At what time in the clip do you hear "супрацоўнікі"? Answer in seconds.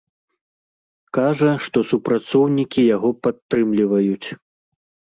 1.91-2.81